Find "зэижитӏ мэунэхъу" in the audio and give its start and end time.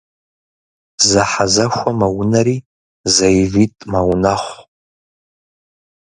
3.15-4.61